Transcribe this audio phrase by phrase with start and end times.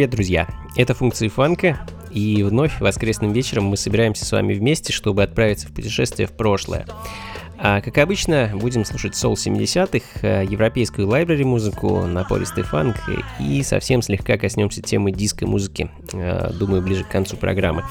[0.00, 0.48] Привет, друзья!
[0.76, 1.78] Это функции фанка,
[2.10, 6.86] и вновь воскресным вечером мы собираемся с вами вместе, чтобы отправиться в путешествие в прошлое.
[7.58, 12.96] А, как обычно, будем слушать сол 70-х, э, европейскую лайбрери музыку, напористый фанк
[13.38, 17.84] и совсем слегка коснемся темы диско-музыки, э, думаю, ближе к концу программы.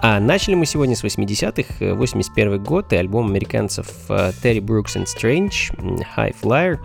[0.00, 5.06] А начали мы сегодня с 80-х, э, 81 год и альбом американцев Terry Brooks and
[5.06, 5.74] Strange,
[6.16, 6.78] High Flyer.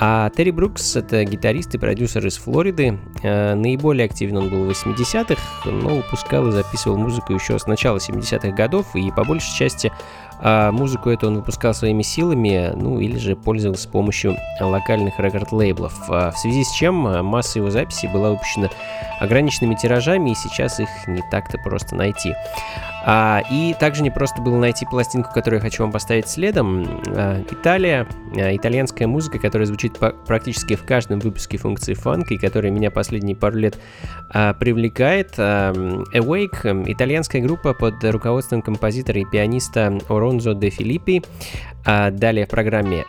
[0.00, 2.98] А Терри Брукс— это гитарист и продюсер из Флориды.
[3.22, 5.40] Э, Наиболее активен он был в 80-х,
[5.70, 9.92] но выпускал и записывал музыку еще с начала 70-х годов, и по большей части
[10.40, 15.94] а, музыку эту он выпускал своими силами, ну или же пользовался помощью локальных рекорд-лейблов.
[16.08, 18.68] А, В связи с чем а, масса его записей была выпущена
[19.20, 22.34] ограниченными тиражами, и сейчас их не так-то просто найти.
[23.06, 27.02] А, и также не просто было найти пластинку, которую я хочу вам поставить следом.
[27.08, 28.06] А, Италия,
[28.36, 32.90] а, итальянская музыка, которая звучит по- практически в каждом выпуске функции фанка и которая меня
[32.90, 33.78] последние пару лет
[34.30, 35.34] а, привлекает.
[35.36, 35.72] А,
[36.14, 41.22] Awake, итальянская группа под руководством композитора и пианиста Оронзо де Филиппи.
[41.84, 43.04] А, Далее в программе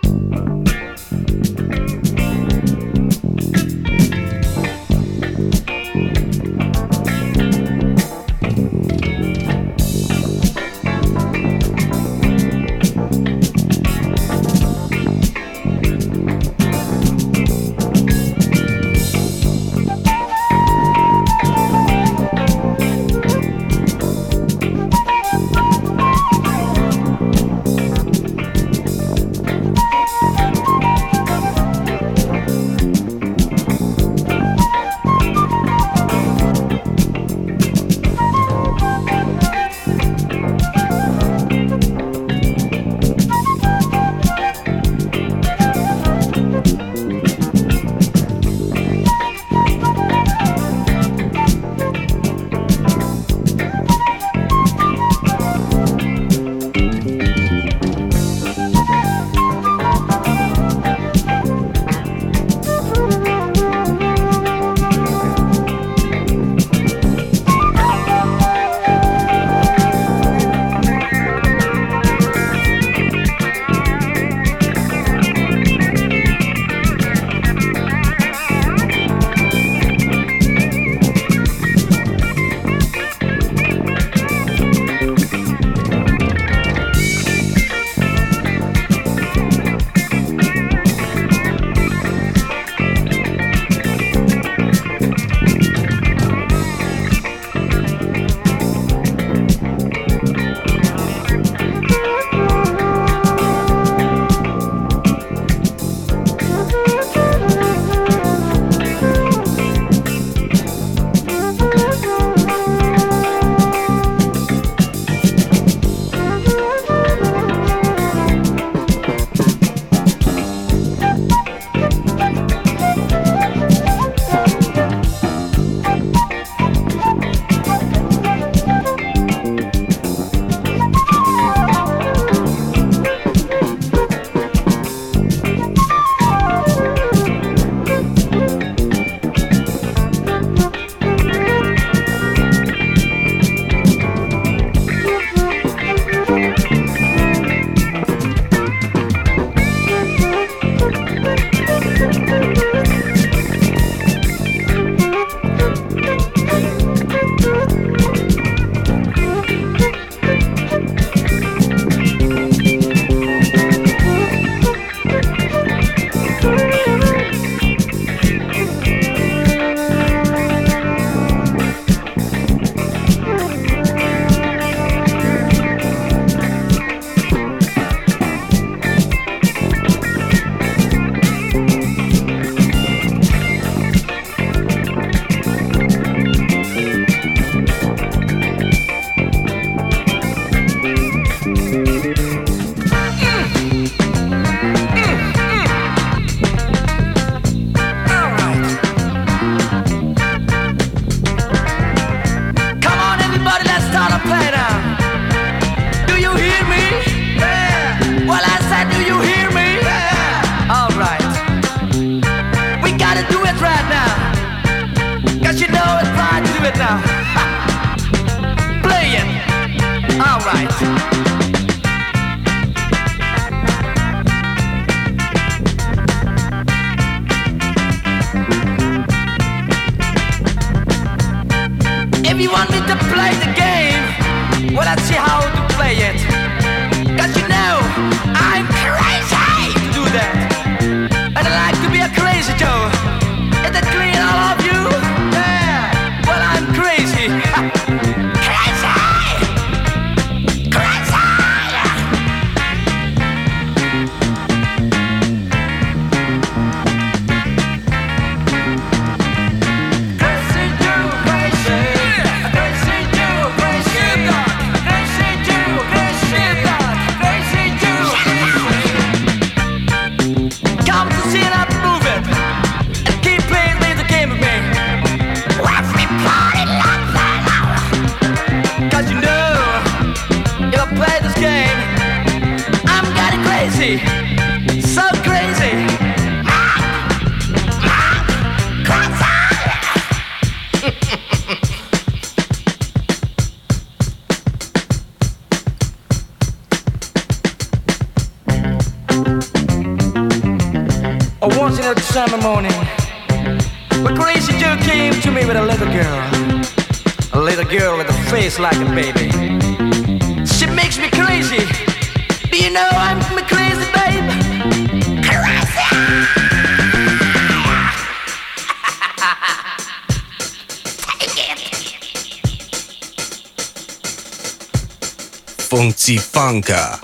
[326.55, 326.99] Blanca.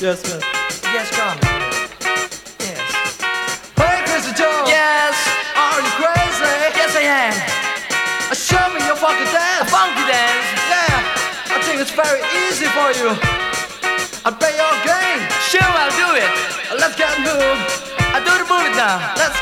[0.00, 0.40] Yes, ma'am.
[0.90, 1.38] Yes, come.
[2.58, 2.82] Yes.
[3.78, 4.64] Hey, crazy Joe.
[4.66, 5.14] Yes.
[5.54, 6.50] Are you crazy?
[6.74, 7.34] Yes, I am.
[8.26, 9.62] Uh, show me your funky dance.
[9.62, 10.46] A funky dance.
[10.66, 11.54] Yeah.
[11.54, 13.14] I think it's very easy for you.
[14.26, 15.22] I play your game.
[15.46, 16.30] Sure, I'll do it.
[16.74, 17.86] Let's get moved.
[18.02, 19.14] I do the move now.
[19.14, 19.38] Let's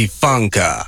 [0.00, 0.81] Funka.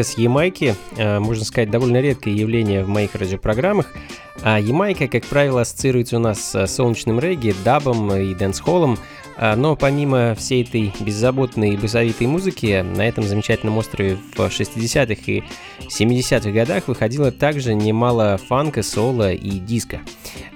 [0.00, 3.86] Музыка с Ямайки, э, можно сказать, довольно редкое явление в моих радиопрограммах.
[4.42, 8.98] А Ямайка, как правило, ассоциируется у нас с солнечным регги, дабом и дэнс-холлом,
[9.56, 15.42] но помимо всей этой беззаботной и басовитой музыки, на этом замечательном острове в 60-х и
[15.88, 20.00] 70-х годах выходило также немало фанка, соло и диска.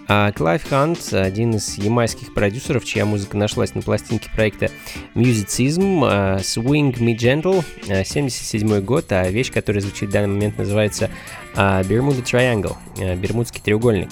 [0.06, 4.70] А Клайв Хант, один из ямайских продюсеров, чья музыка нашлась на пластинке проекта
[5.14, 7.64] Musicism, а, Swing Me Gentle,
[8.04, 11.10] 77 а, год, а вещь, которая звучит в данный момент, называется
[11.54, 12.76] Bermuda Triangle,
[13.16, 14.10] Бермудский треугольник.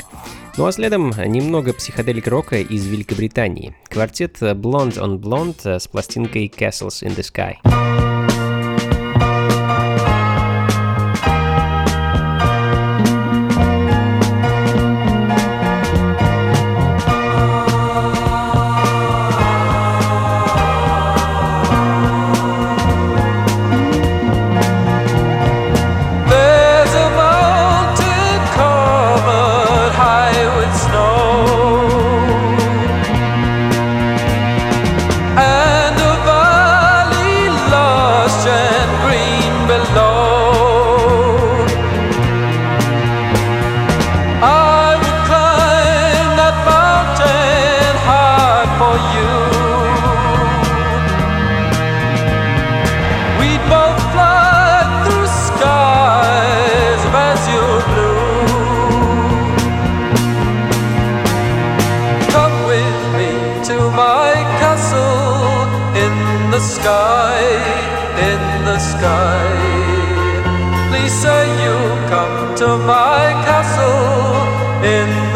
[0.59, 3.75] Ну а следом немного психоделик рока из Великобритании.
[3.88, 8.12] Квартет Blonde on Blonde с пластинкой Castles in the Sky.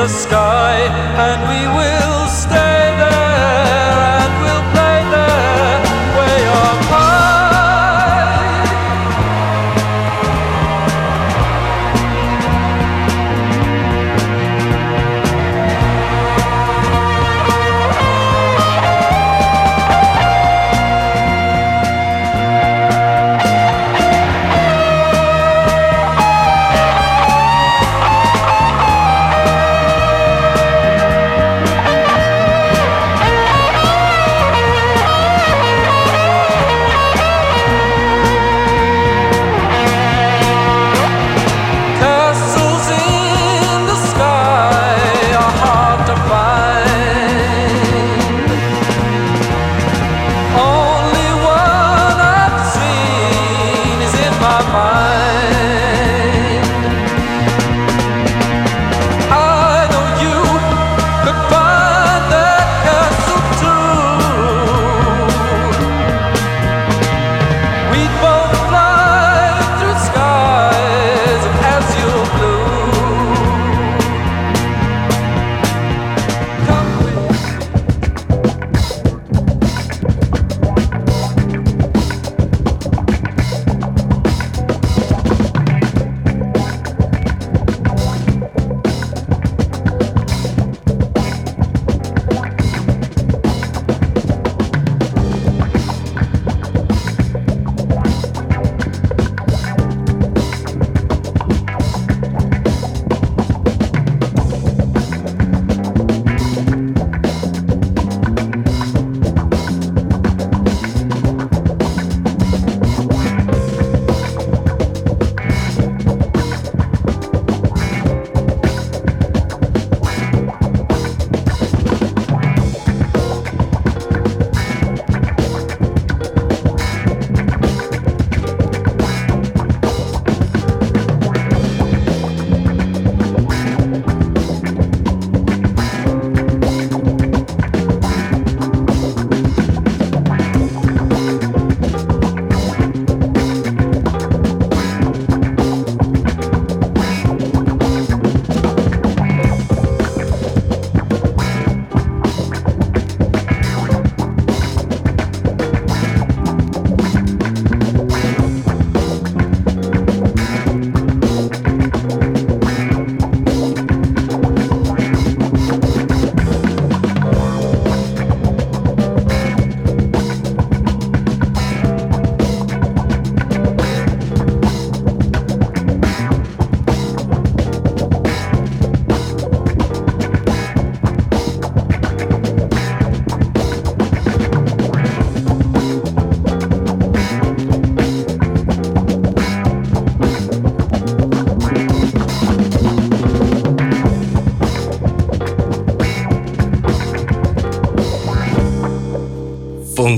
[0.06, 0.76] the sky
[1.18, 1.75] and we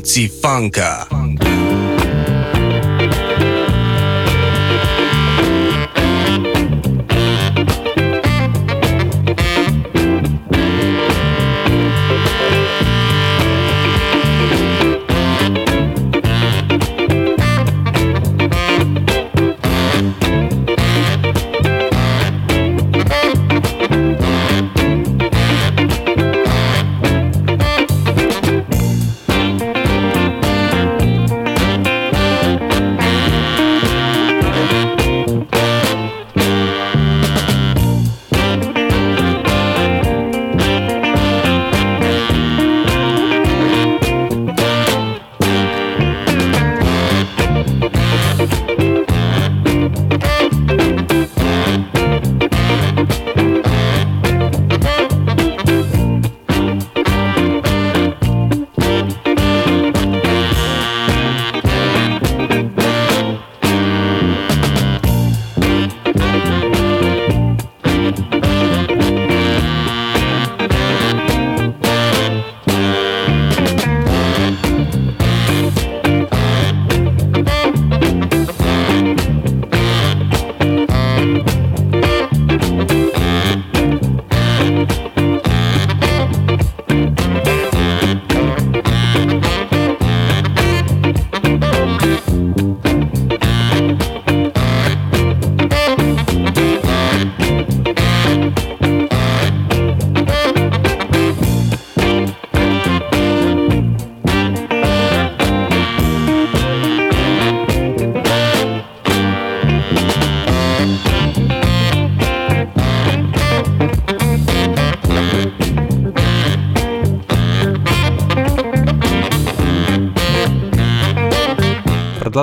[0.08, 1.17] Patsy Funka.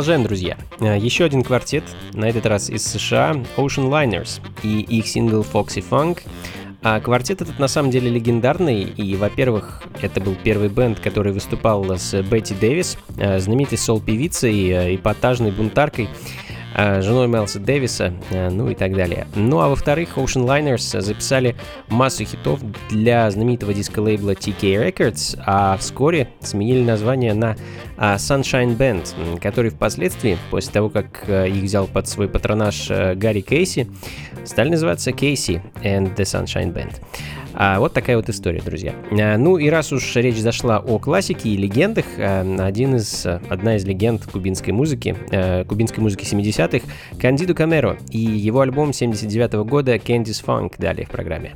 [0.06, 0.58] Продолжаем, друзья.
[0.82, 5.84] Э, еще один квартет, на этот раз из США, Ocean Liners и их сингл Foxy
[5.84, 6.20] Funk.
[6.84, 11.98] А квартет этот на самом деле легендарный, и, во-первых, это был первый бенд, который выступал
[11.98, 16.08] с Бетти Дэвис, э, знаменитой сол-певицей, э, эпатажной бунтаркой,
[17.02, 19.28] женой Мелса Дэвиса, э, ну и так далее.
[19.36, 21.56] Ну а во-вторых, Ocean Liners записали
[21.88, 22.60] массу хитов
[22.90, 27.56] для знаменитого диско-лейбла TK Records, а вскоре сменили название на
[27.98, 33.90] э, Sunshine Band, который впоследствии, после того, как их взял под свой патронаж Гарри Кейси,
[34.44, 36.94] стали называться Кейси and the Sunshine Band.
[37.56, 38.94] А, вот такая вот история, друзья.
[39.12, 43.78] А, ну и раз уж речь зашла о классике и легендах, а, один из, одна
[43.78, 46.86] из легенд кубинской музыки, а, кубинской музыки 70-х,
[47.20, 51.56] Кандидо Камеро и его альбом 79 -го года Candy's Funk далее в программе.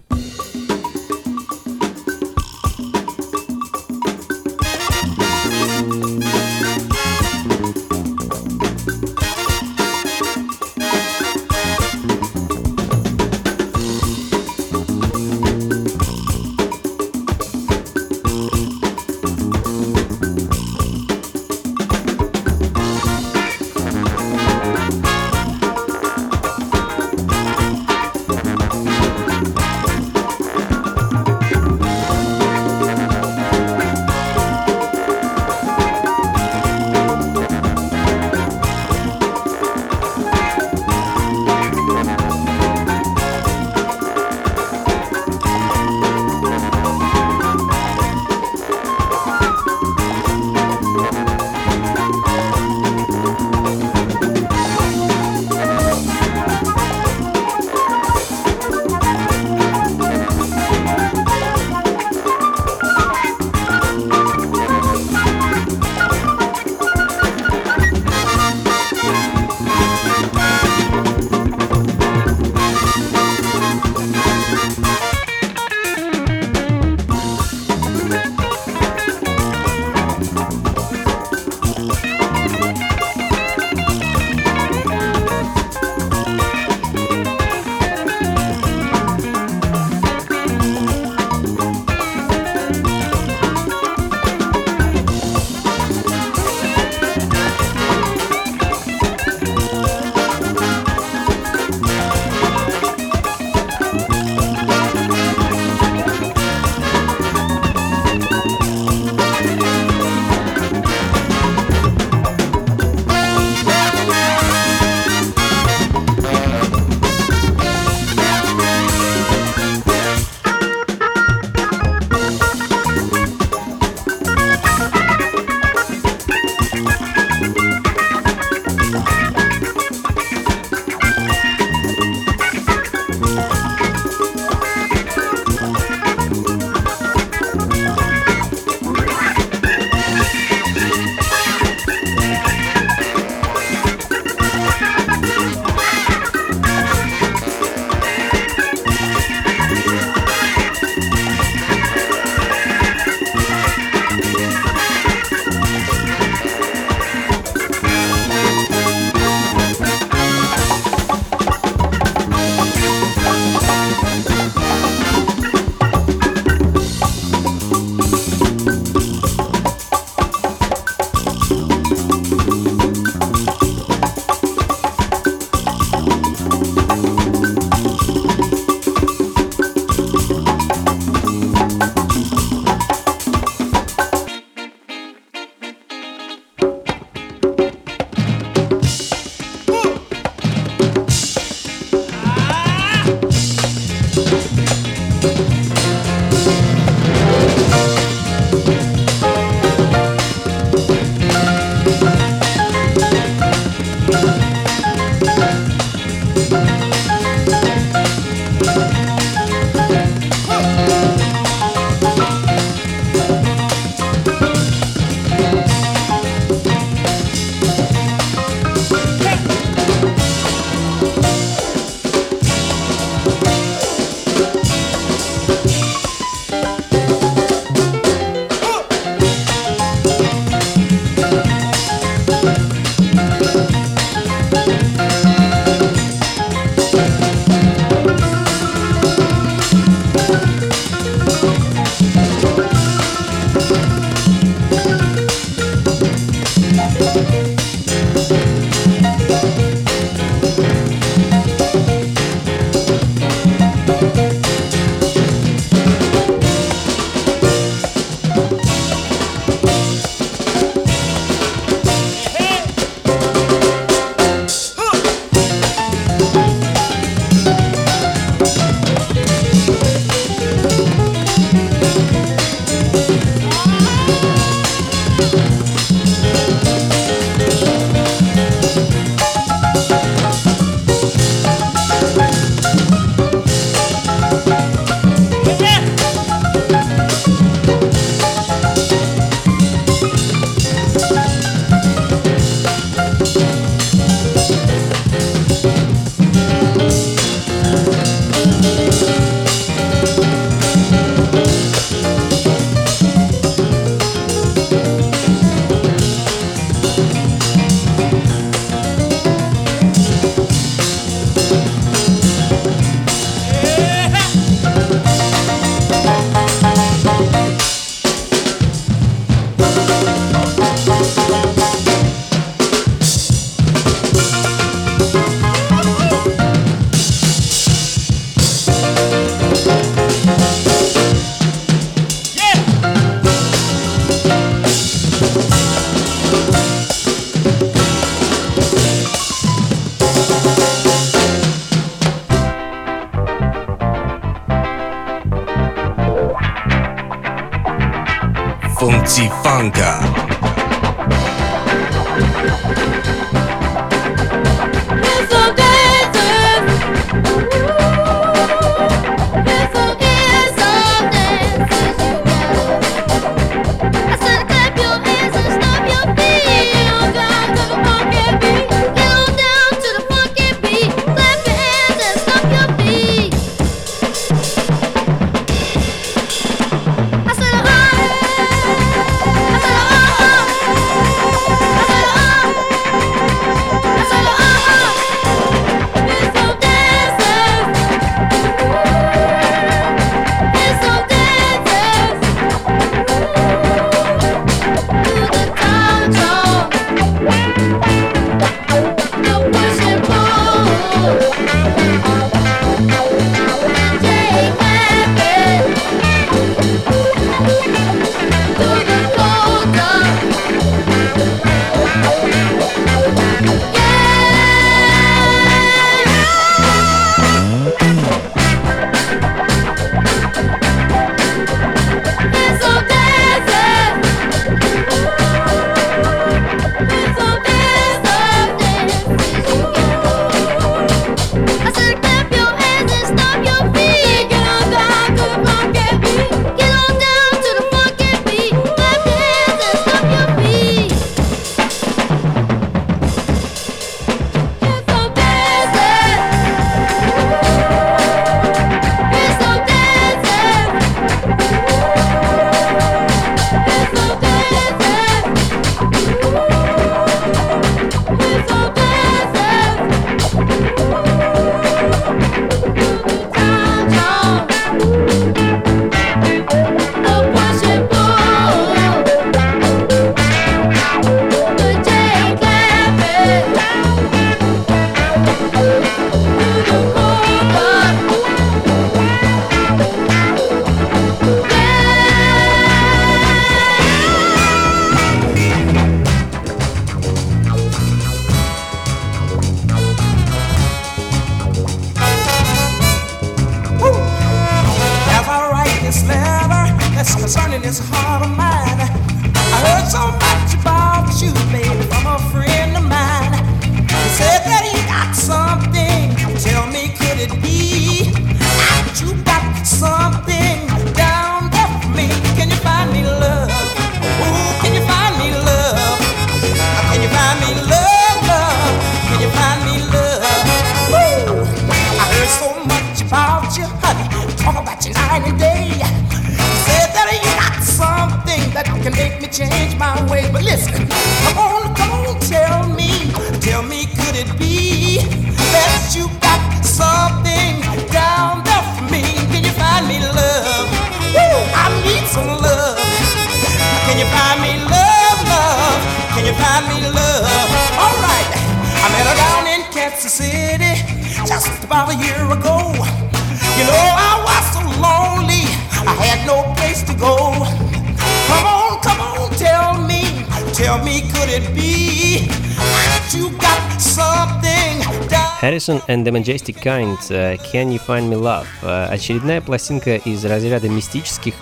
[565.60, 568.48] Harrison and the Majestic Kind, э, Can You Find Me Love?
[568.62, 571.34] Э, Очередная пластинка из разряда мистических,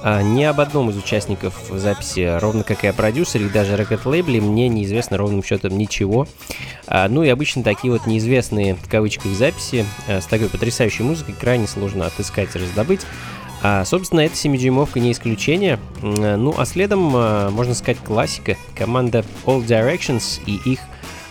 [0.00, 4.40] а, ни об одном из участников записи, ровно как и о продюсере и даже рекорд-лейбле,
[4.40, 6.28] мне неизвестно ровным счетом ничего.
[6.86, 11.66] Ну и обычно такие вот неизвестные в кавычках записи э, с такой потрясающей музыкой крайне
[11.66, 13.00] сложно отыскать и раздобыть.
[13.62, 15.80] А, собственно, эта 7-дюймовка не исключение.
[16.02, 18.56] Э, Ну, а следом, э, можно сказать, классика.
[18.76, 20.80] Команда All Directions и их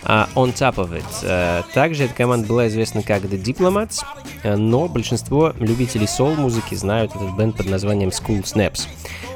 [0.05, 1.05] а, On Top of It.
[1.23, 4.03] Э, Также эта команда была известна как The Diplomats,
[4.43, 8.87] э, но большинство любителей соул-музыки знают этот бенд под названием School Snaps.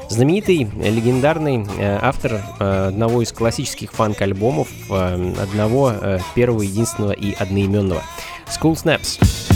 [0.10, 5.94] Знаменитый, легендарный э, автор э, одного из классических фанк-альбомов, одного
[6.36, 8.04] первого, единственного и одноименного.
[8.48, 9.47] School Snaps.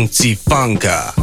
[0.00, 1.19] Funky Funka.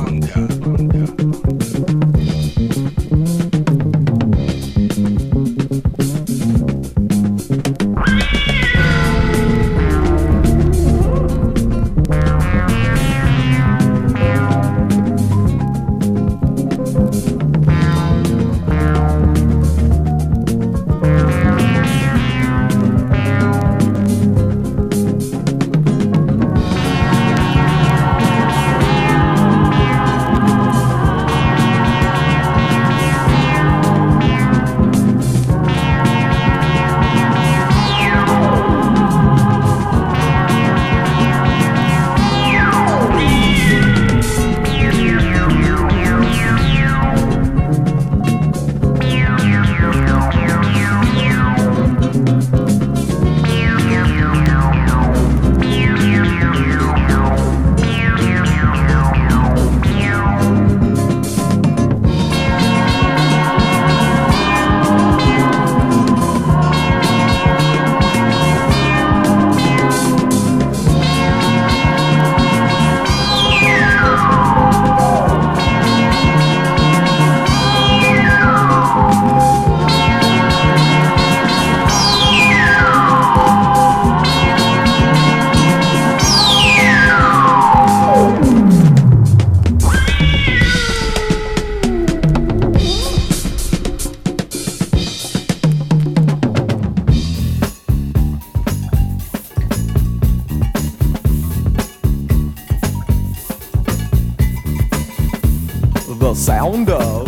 [106.88, 107.28] sound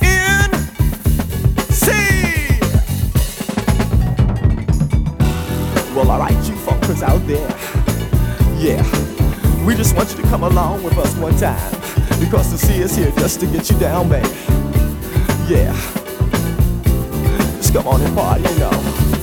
[0.00, 1.86] NC.
[5.94, 7.50] Well, alright, you fuckers out there.
[8.58, 8.82] Yeah,
[9.64, 11.72] we just want you to come along with us one time
[12.20, 14.24] because the sea is here just to get you down, man.
[15.48, 15.72] Yeah,
[17.56, 19.19] just come on and party, you know.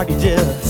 [0.00, 0.69] mortgages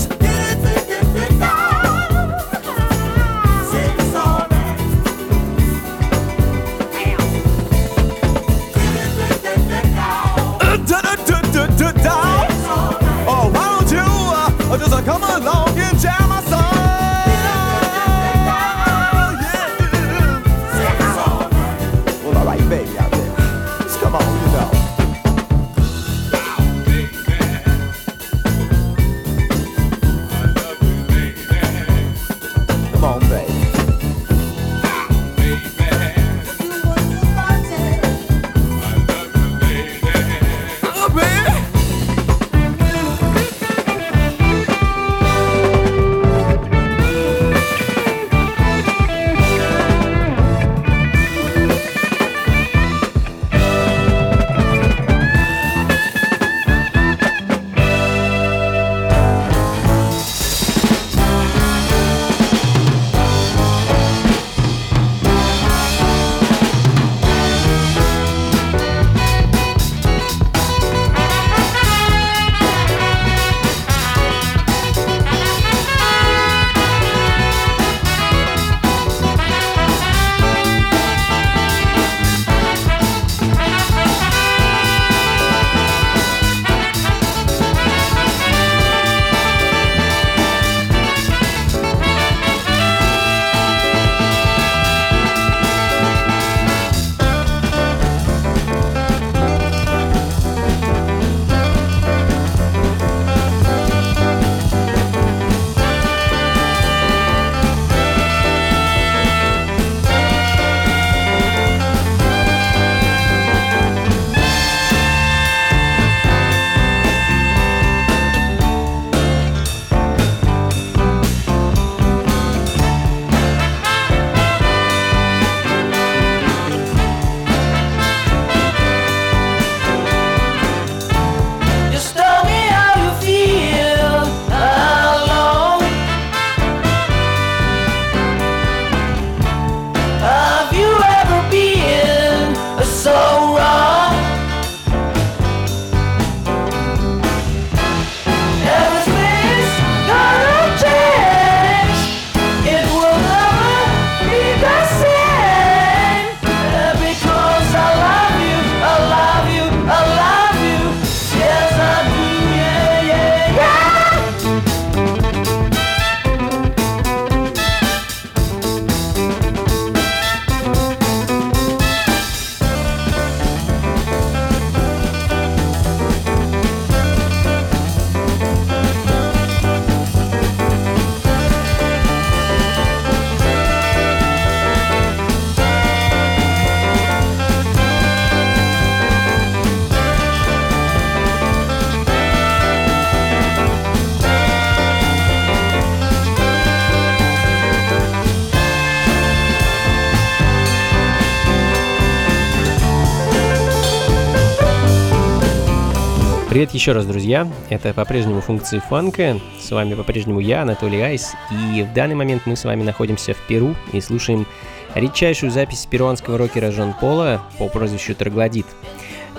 [206.61, 207.47] Привет еще раз, друзья.
[207.69, 209.39] Это по-прежнему функции фанка.
[209.59, 211.33] С вами по-прежнему я, Анатолий Айс.
[211.49, 214.45] И в данный момент мы с вами находимся в Перу и слушаем
[214.93, 218.67] редчайшую запись перуанского рокера Жон Пола по прозвищу Троглодит.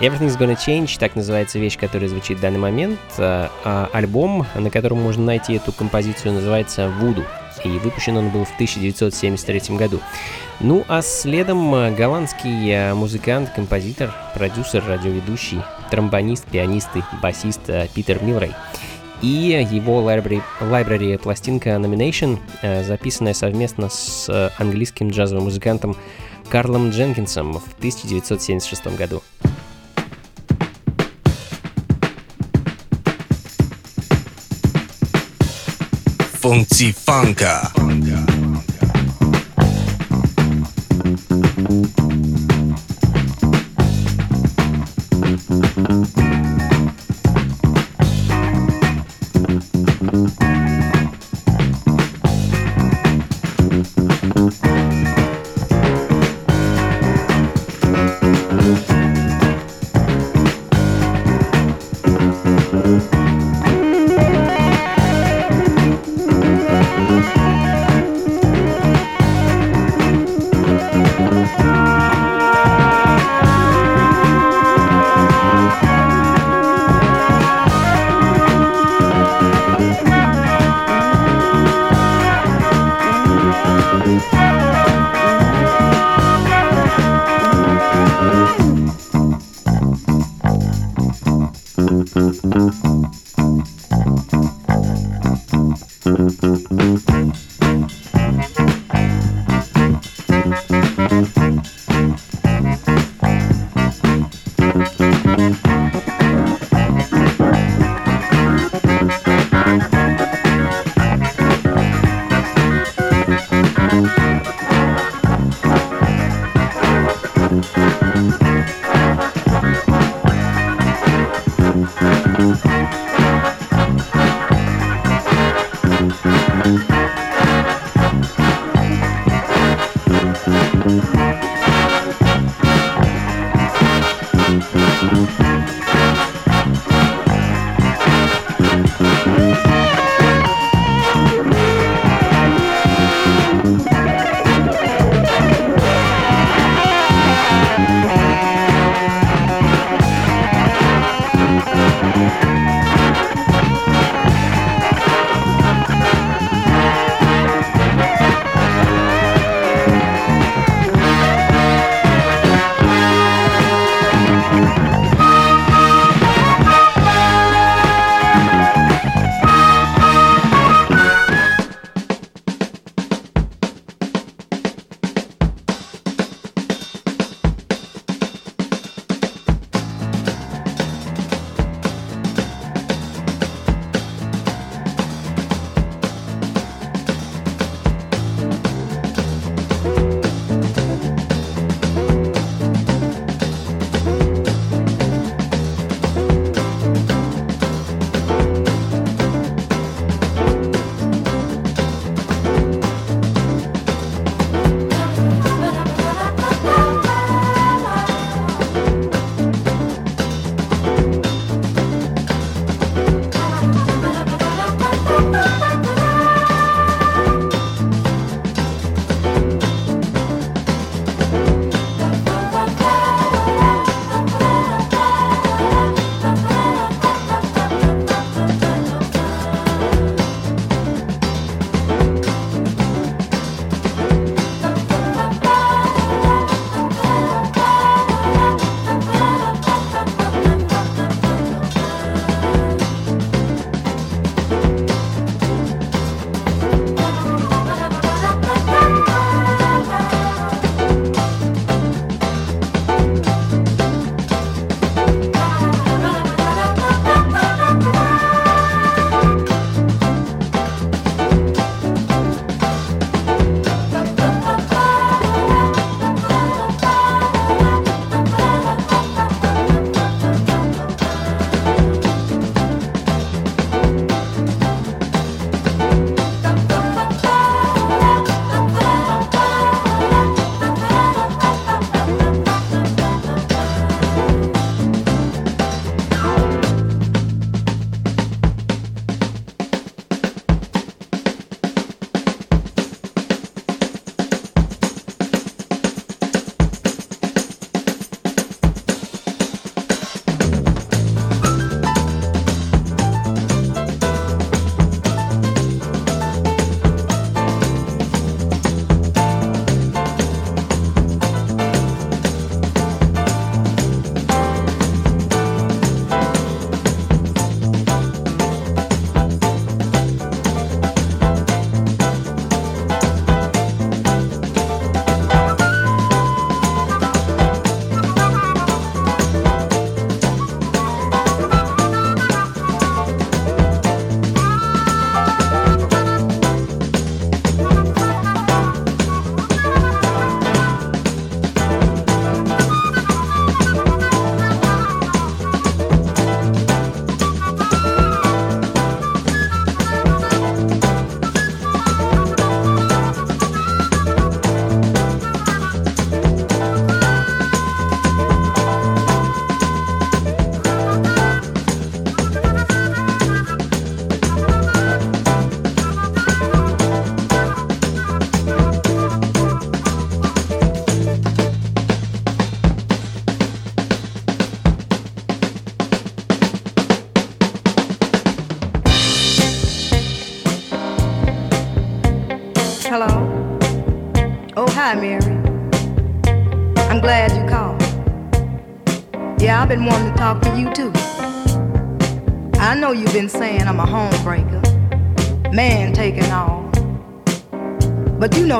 [0.00, 2.98] Everything's Gonna Change, так называется вещь, которая звучит в данный момент.
[3.18, 7.22] А, а альбом, на котором можно найти эту композицию, называется «Вуду».
[7.64, 10.00] И выпущен он был в 1973 году.
[10.58, 15.60] Ну а следом э, голландский э, музыкант, композитор, продюсер, радиоведущий,
[15.92, 18.52] тромбонист, пианист и басист э, Питер Милрей.
[19.20, 22.38] И его library, library пластинка Nomination,
[22.82, 25.94] записанная совместно с английским джазовым музыкантом
[26.48, 29.22] Карлом Дженкинсом в 1976 году.
[36.40, 37.70] Функции фанка.
[41.72, 42.01] Música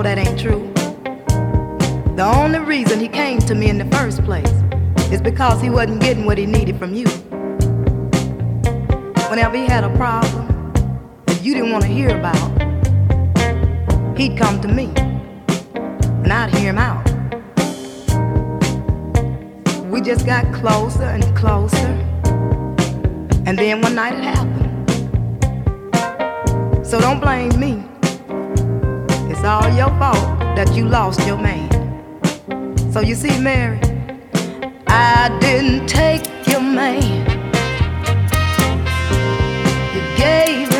[0.03, 0.72] that ain't true.
[2.16, 4.50] The only reason he came to me in the first place
[5.12, 7.07] is because he wasn't getting what he needed from you.
[9.28, 10.72] Whenever he had a problem
[11.26, 12.36] that you didn't want to hear about,
[14.18, 14.92] he'd come to me
[16.24, 17.03] and I'd hear him out.
[19.90, 21.98] We just got closer and closer,
[23.46, 24.68] and then one night it happened.
[26.86, 27.91] So don't blame me.
[29.43, 31.68] It's all your fault that you lost your man.
[32.93, 33.80] So you see, Mary,
[34.86, 37.03] I didn't take your man.
[39.93, 40.71] You gave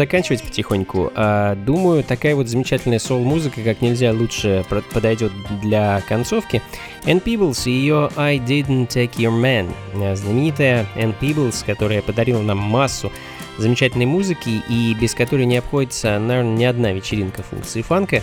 [0.00, 1.12] заканчивать потихоньку.
[1.14, 5.30] А, Думаю, такая вот замечательная соул-музыка как нельзя лучше подойдет
[5.60, 6.62] для концовки.
[7.04, 9.70] Ann Peebles и ее I Didn't Take Your Man.
[9.94, 13.12] Э, Знаменитая Ann Peebles, которая подарила нам массу
[13.58, 18.22] замечательной музыки и без которой не обходится, наверное, ни одна вечеринка функции фанка.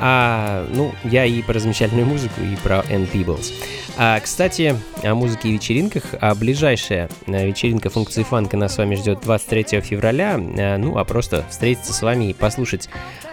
[0.00, 3.52] А, ну, я и про замечательную музыку, и про Ann Peebles.
[3.96, 6.14] А, кстати, о музыке и вечеринках.
[6.20, 10.38] А ближайшая э, вечеринка функции фанка нас с вами ждет 23 февраля.
[10.38, 12.88] Э, Ну, а просто встретиться с вами и послушать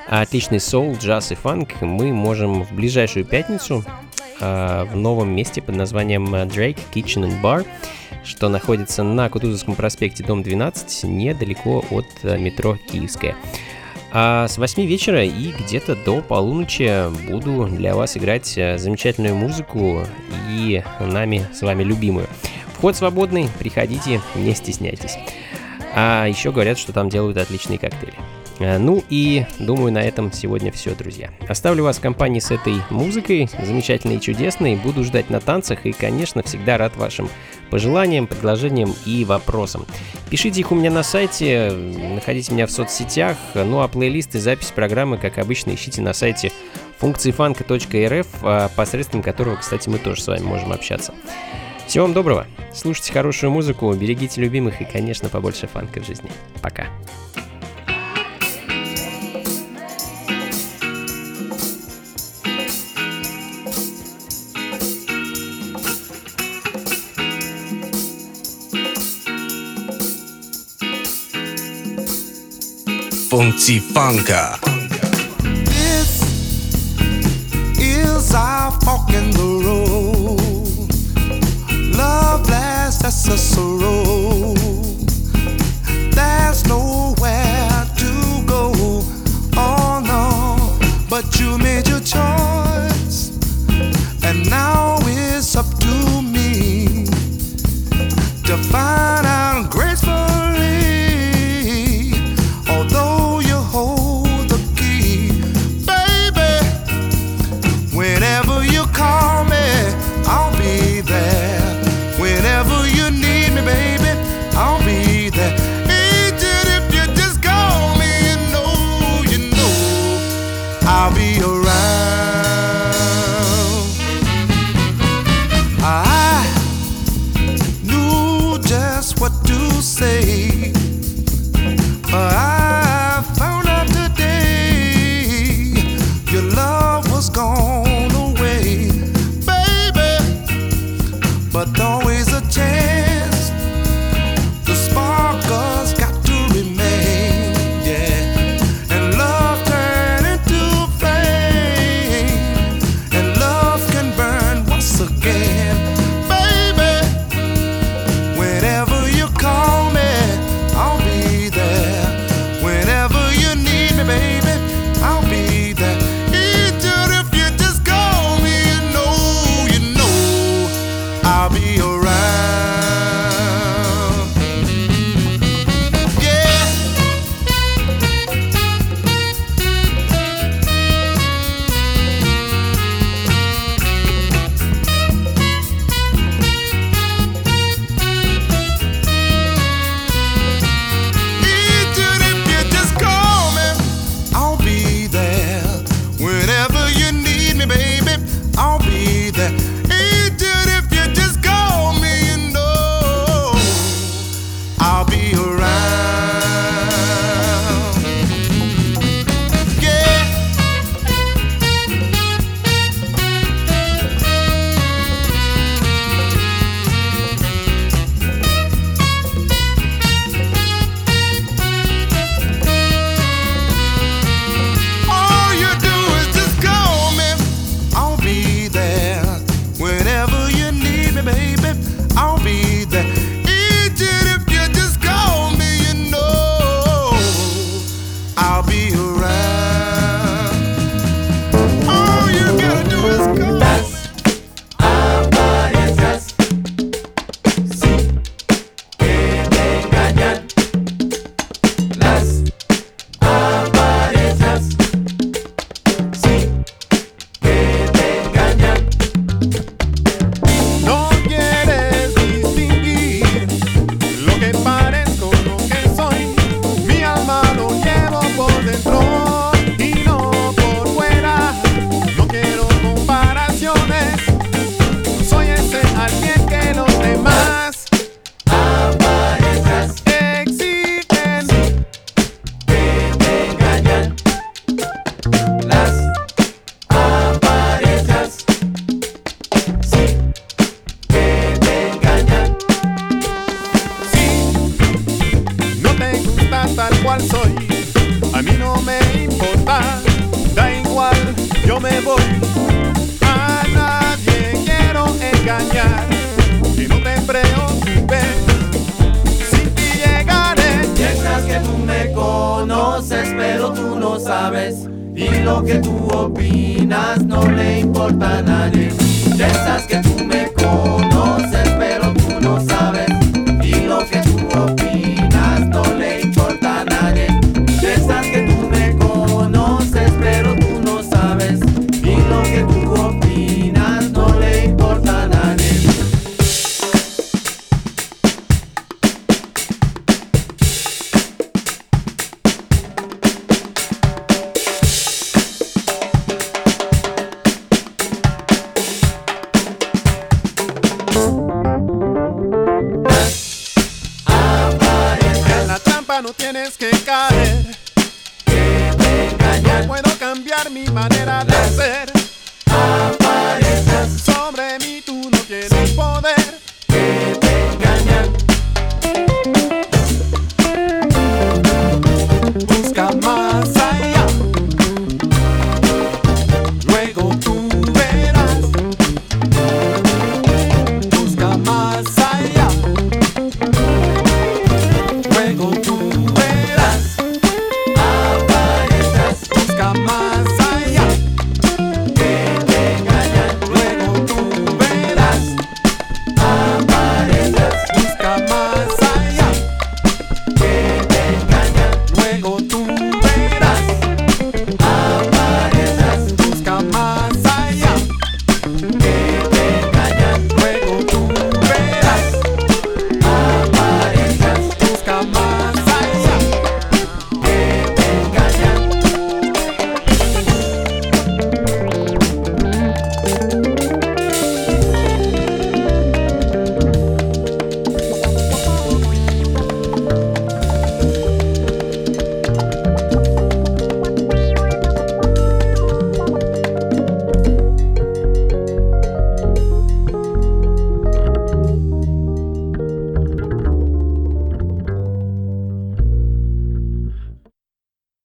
[0.07, 3.83] отличный соул, джаз и фанк мы можем в ближайшую пятницу
[4.41, 7.65] а, в новом месте под названием Drake Kitchen and Bar,
[8.23, 13.35] что находится на Кутузовском проспекте, дом 12, недалеко от метро Киевская.
[14.17, 20.05] А с 8 вечера и где-то до полуночи буду для вас играть э, замечательную музыку
[20.49, 22.25] и нами с вами любимую.
[22.67, 25.17] Вход свободный, приходите, не стесняйтесь.
[25.93, 28.13] А еще говорят, что там делают отличные коктейли.
[28.59, 31.31] Э, Ну и думаю на этом сегодня все, друзья.
[31.47, 34.75] Оставлю вас в компании с этой музыкой, замечательной и чудесной.
[34.75, 37.29] Буду ждать на танцах и, конечно, всегда рад вашим
[37.69, 39.85] пожеланиям, предложениям и вопросам.
[40.29, 44.71] Пишите их у меня на сайте, находите меня в соцсетях, ну а плейлист и запись
[44.73, 46.51] программы, как обычно, ищите на сайте
[46.99, 51.13] функциифанка.рф, а, посредством которого, кстати, мы тоже с вами можем общаться.
[51.87, 56.31] Всего вам доброго, слушайте хорошую музыку, берегите любимых и, конечно, побольше фанка в жизни.
[56.61, 56.87] Пока.
[73.35, 74.57] Funky Funka.
[75.65, 76.21] This
[77.77, 80.89] is our fork in the road.
[81.97, 84.53] Love lasts, that's a sorrow.
[86.15, 88.11] There's nowhere to
[88.45, 88.71] go.
[89.57, 90.79] Oh no,
[91.09, 91.84] but you made